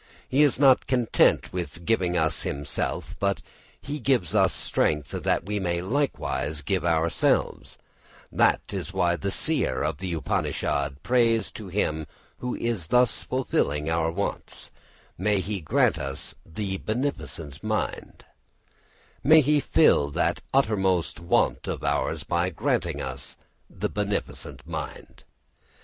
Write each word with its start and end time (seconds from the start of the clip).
]He 0.27 0.41
is 0.41 0.57
not 0.57 0.87
content 0.87 1.53
with 1.53 1.85
giving 1.85 2.17
us 2.17 2.41
himself, 2.41 3.15
but 3.19 3.43
he 3.79 3.99
gives 3.99 4.33
us 4.33 4.51
strength 4.51 5.09
that 5.09 5.45
we 5.45 5.59
may 5.59 5.79
likewise 5.79 6.63
give 6.63 6.83
ourselves. 6.83 7.77
That 8.31 8.61
is 8.71 8.93
why 8.93 9.15
the 9.15 9.29
seer 9.29 9.83
of 9.83 9.99
the 9.99 10.13
Upanishad 10.13 11.03
prays 11.03 11.51
to 11.51 11.67
him 11.67 12.07
who 12.39 12.55
is 12.55 12.87
thus 12.87 13.21
fulfilling 13.21 13.91
our 13.91 14.09
wants, 14.11 14.71
May 15.19 15.39
he 15.39 15.61
grant 15.61 15.99
us 15.99 16.33
the 16.43 16.77
beneficent 16.77 17.63
mind 17.63 18.25
[Footnote: 18.25 18.25
Sa 18.25 18.25
no 18.25 18.31
buddhya 18.39 18.73
çubhayā 18.73 19.21
samyunaktu.], 19.21 19.29
may 19.29 19.41
he 19.41 19.59
fulfil 19.59 20.09
that 20.13 20.41
uttermost 20.51 21.19
want 21.19 21.67
of 21.67 21.83
ours 21.83 22.23
by 22.23 22.49
granting 22.49 23.01
us 23.03 23.37
the 23.69 23.87
beneficent 23.89 24.65
mind. 24.65 25.25